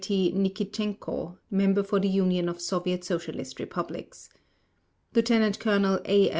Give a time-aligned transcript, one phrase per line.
[0.03, 0.31] T.
[0.35, 4.29] NIKITCHENKO, Member for the Union of Soviet Socialist Republics
[5.13, 6.29] LIEUTENANT COLONEL A.